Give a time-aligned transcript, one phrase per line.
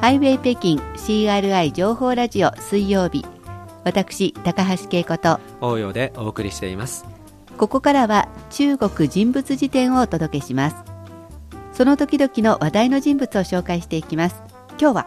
[0.00, 3.22] ハイウェイ北京 CRI 情報ラジオ水曜日。
[3.84, 7.04] 私高橋恵子と応用でお送りしています。
[7.58, 10.76] ここからは中国人物辞典をお届けします。
[11.74, 14.42] その時々の話題の人物を紹介していきます。
[14.80, 15.06] 今日は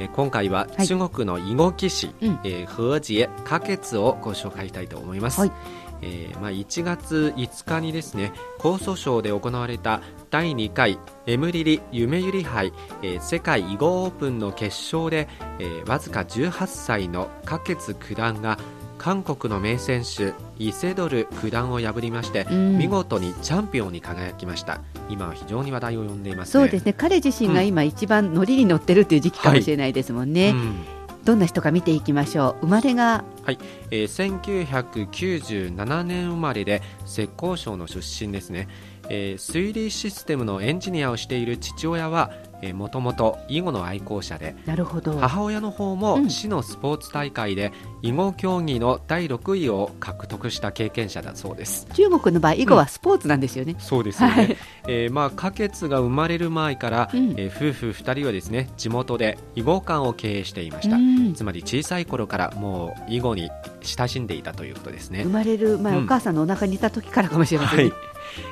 [0.00, 5.52] え今回は中国の囲碁棋士、はい、うん、えー、和解花月をご紹介したいと思います、はい、
[6.00, 8.32] えー、まあ、1月5日にですね
[8.64, 18.58] 江蘇省で行われた第2回エムリリ夢ゆり杯、えー、世界囲碁オープンの決勝で、えー、わずか18歳の花月九段が
[19.00, 24.82] 韓国の名選手イセドル九段を破りまして、うん、見事にチャンピオンに輝きました。
[25.08, 26.92] 今は非常に話題を呼んでいます、ね、そうですね。
[26.92, 30.84] 彼自身が今一番乗りに乗ってるっていう時期かもしれないですもんね、はいうん。
[31.24, 32.66] どんな人か見ていきましょう。
[32.66, 33.24] 生まれが？
[33.42, 33.58] はい、
[33.90, 38.68] えー、1997年生まれで浙江省の出身ですね、
[39.08, 42.30] えー、推理システムのエンジニアをしている父親は
[42.74, 45.18] もともと囲碁の愛好者でなるほど。
[45.18, 51.86] 母親の方も市のスポーツ大会で囲碁競技の第6位を獲得した経験者だそうです。
[51.94, 54.56] 中国の場合囲碁はスポーツなんですよね、うん、そうですよね、はい、
[54.88, 63.50] えー、まあ花月が生まれる前から、うん、えー、夫婦2人はですね地元で囲碁館を経営していました、うん、つまり小さい頃からもう囲碁に
[63.82, 65.22] 親しんでいたということですね。
[65.24, 68.09] 生まれる前、お母さんのお腹にいた時からかもしれません、ね、はい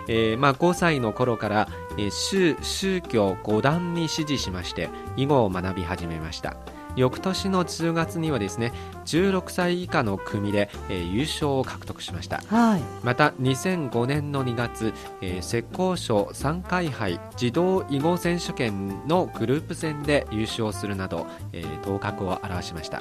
[0.09, 6.57] えーまあ、5歳の頃から、えー、宗宗教5段に師事しまして囲碁を学び始めました。
[6.99, 8.73] 翌年の10月にはですね
[9.07, 23.01] 16歳以下の組で、えー、優勝を獲得しました、はい、また2005年の2月、えー、浙江省3回杯児童囲碁選手権のグループ戦で優勝するなど、えー、頭角を現しました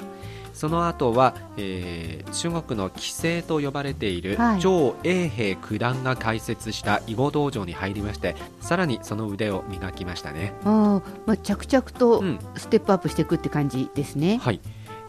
[0.58, 10.54] その後は、えー、中国の棋聖と呼ばれている張永平九段が開設した囲碁道場に入りましてさらにその腕を磨きましたね。
[10.64, 12.24] あ、まあ、着々と
[12.56, 14.60] ステップアップしていくって感じですね、うん、はい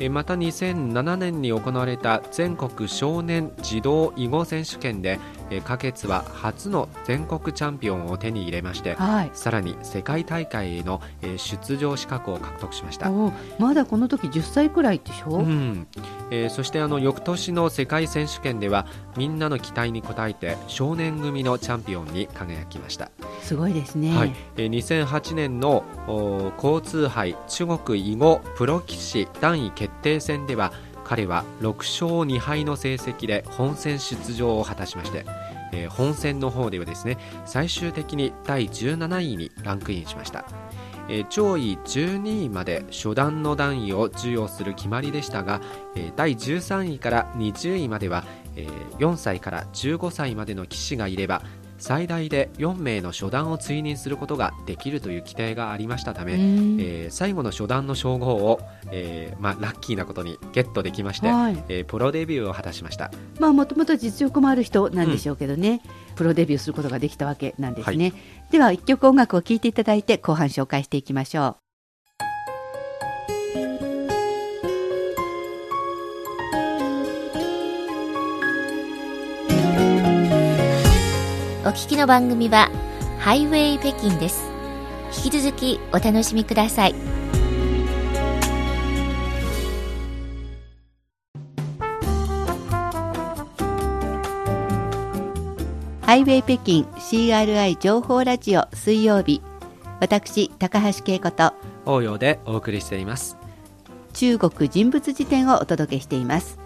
[0.08, 5.20] また2007年に行われた全国少年児童囲碁選手権で
[5.64, 11.02] 花月は初の全国チャンピオンを手に入れまして、はい、さらに世界大会への
[11.38, 13.12] 出場資格を獲得しました。
[13.58, 15.88] まだこの時10歳くらいでしょ、うん。
[16.32, 18.86] えー、そしてあの翌年の世界選手権では
[19.18, 23.12] みんなの期待に応えて少年組のチャンピオンに輝きました。
[23.42, 24.36] すごいですね、はい。
[24.58, 25.84] えー、2008年の
[26.62, 30.72] 交通杯中国囲碁プロ棋士段位決定戦では
[31.10, 35.26] 彼は6勝2敗の成績で本戦出場を果たしまして、
[35.72, 40.46] えー、本戦の方ではですね最終的に第17位にランクインしました、
[41.10, 45.62] えー、上位12位まで初段の段位を授与する決まりでしたが、
[45.96, 48.24] えー、第13位から20位までは、
[48.56, 51.42] えー、4歳から15歳までの棋士がいれば
[51.80, 58.60] 最大で4名の初段を追認することができるという規定がありましたため、えー、最後の初段の称号を、
[58.92, 63.12] えーまあ、ラッキーなことにゲットできまして、はい、えー、プロデビューを果たしました。
[63.40, 71.69] もともと実力もある人なんでしょうけどね、うん、プロデビューすることができたわけなんですね、はい、では一曲音楽を聴いていただいて後半紹介していきましょう
[81.70, 82.72] お聞きの番組は
[83.20, 84.50] ハイウェイ北京です。
[85.24, 86.96] 引き続きお楽しみください。
[96.02, 99.44] ハイウェイ北京 CRI 情報ラジオ水曜日。
[100.00, 101.54] 私高橋恵子と
[101.86, 103.38] 応用でお送りしています。
[104.14, 106.58] 中国人物辞典をお届けしています。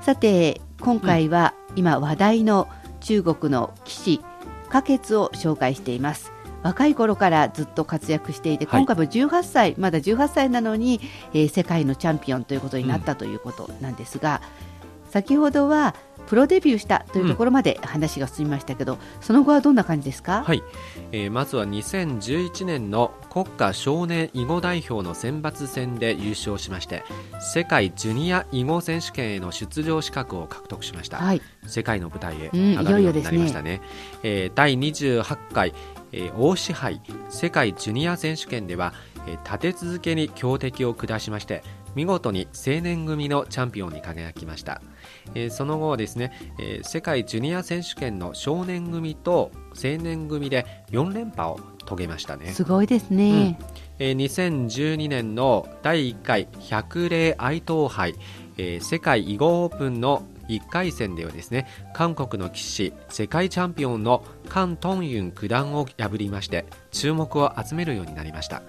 [0.00, 2.66] さて今回は今話題の
[2.98, 4.20] 中国の棋士、
[4.68, 6.32] 花月を紹介しています。
[6.62, 11.00] 若い頃からずっと活躍していて、今回も18歳、まだ18歳なのに、
[11.32, 14.42] えー、世界のチャンピオンということになったということなんですが、
[15.06, 15.94] うん、先ほどは
[16.26, 20.62] プロデビューしたというところまで話が進みましたけど、うん、その後はどんな感じですか、はい。
[21.12, 27.04] えー、まずは2011年の国家少年囲碁代表の選抜戦で優勝しまして
[27.40, 33.88] 世界ジュニア囲碁選手権への出場資格を獲得しました、はい、世界の舞台へ上がるようになりましたね,、うん、ね。
[34.22, 35.74] えー、第28回、
[36.12, 37.00] えー、大支配
[37.30, 38.92] 世界ジュニア選手権では、
[39.26, 41.62] えー、立て続けに強敵を下しまして
[41.94, 44.80] 見事に青年組のチャンピオンに輝きました、
[45.34, 52.52] えー、その後はですね、えー、世界ジュニア選手権の少年組と青年組で4連覇を遂げましたね。
[52.52, 53.66] すごいですね、うん。
[53.98, 58.14] えー、2012年の第1回百例愛東杯、
[58.56, 68.62] えー、世界囲碁オープンの1回戦ではですね韓国の棋士世界チャンピオンのカン・トンユン九段を破りまして注目を集めるようになりました。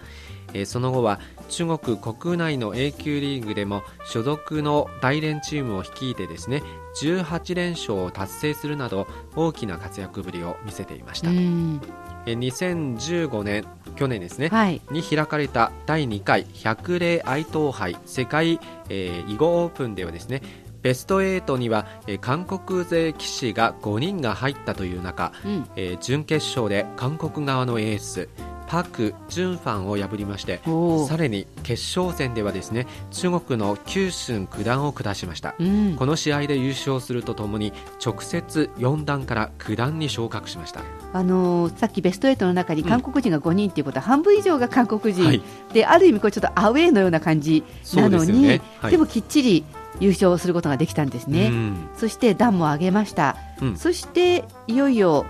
[0.53, 6.61] えーその後は中国国内の A 級リーグでも所属の大連チームを率いてですね
[7.01, 11.81] 18連勝を達成するなど大きな活躍ぶりを見せていました、うん。
[12.25, 13.65] えー2015年
[13.95, 14.81] 去年ですね、はい。
[14.91, 18.59] に開かれた第2回百例愛刀杯世界、
[18.89, 20.41] えー囲碁オープンではですね
[20.81, 25.69] ベスト8には、えー韓国勢棋士が5人が入ったという中、うん。
[25.75, 28.29] えー準決勝で韓国側のエース
[28.69, 30.61] パク・ジュンファンを破りまして
[31.07, 35.95] さらに決勝戦ではですね中国のキュウシュン九段を下しました、うん。
[35.95, 37.73] この試合で優勝するとともに
[38.03, 40.81] 直接4段から9段に昇格しました。
[41.13, 45.41] あのーさっきベスト8の中に韓国人が5人っていうことは、半分以上が韓国人、はい。
[45.73, 47.63] である意味これちょっとアウェーのような感じ
[47.95, 48.61] なのにでね。
[48.81, 48.91] はい。
[48.91, 49.65] でもきっちり
[49.99, 51.89] 優勝することができたんですね、うん。
[51.95, 53.77] そして段も上げました、うん。
[53.77, 55.25] そしていよいよ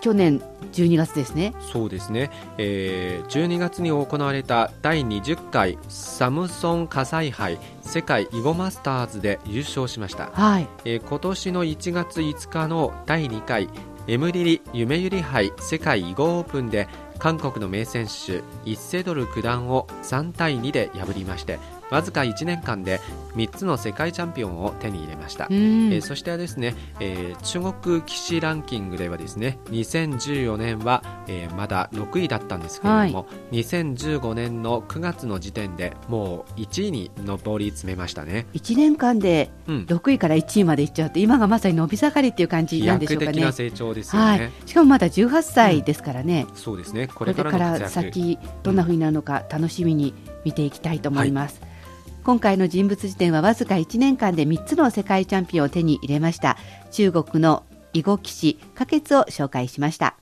[0.00, 0.42] 去年
[0.72, 1.52] 12月ですね。
[1.60, 10.68] そうですね、えー12月に行われた第20回サムソン火災杯世界囲碁マスターズで優勝しました、はい。
[10.84, 13.68] えー今年の1月5日の第2回
[14.06, 16.88] エムリリ夢ゆり杯世界囲碁オープンで
[17.18, 21.58] 韓国の名選手イッセドル九段を3対2で破りまして
[21.90, 23.00] わずか1年間で
[23.34, 38.46] 3つの世界チャンピオンを手に入れました、うんえーそしてですね、えー中国棋士ランキングではですね2014年は、えーまだ6位だったんですけれども、2015年の9月の時点でもう1位に上り詰めましたね。
[38.54, 43.52] 1年間でうん6位から1位までいっちゃうって今がまさに伸び盛りっていう感じ飛なんでしょうかね躍的な。
[43.52, 44.52] 成長ですよはね。
[44.64, 47.08] い、しかもまだ18歳ですからね、そうですね。
[47.08, 47.88] ここれから。
[47.88, 50.14] 先どんな風になるのか楽しみに
[50.44, 51.60] 見ていきたいと思います、
[52.22, 56.58] 今回の人物辞典はわずか1年間で3つの世界チャンピオンを手に入れました。
[56.90, 60.16] 中国の囲碁棋士花月を紹介しました。